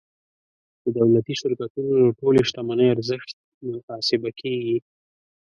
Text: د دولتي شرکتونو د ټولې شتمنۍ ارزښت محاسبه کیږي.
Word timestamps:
د 0.83 0.85
دولتي 0.97 1.33
شرکتونو 1.41 1.93
د 2.03 2.09
ټولې 2.19 2.41
شتمنۍ 2.49 2.87
ارزښت 2.91 3.35
محاسبه 3.71 4.29
کیږي. 4.39 4.77